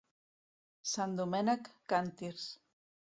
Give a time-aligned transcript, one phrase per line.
[0.91, 2.47] Sant Domènec, càntirs.